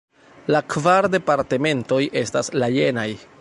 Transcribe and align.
La 0.53 0.61
kvar 0.75 1.07
departementoj 1.15 2.01
estas 2.23 2.51
la 2.63 2.71
jenaj:. 2.79 3.09